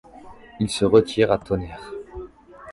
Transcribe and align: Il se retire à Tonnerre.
Il 0.59 0.67
se 0.71 0.83
retire 0.83 1.31
à 1.31 1.37
Tonnerre. 1.37 1.91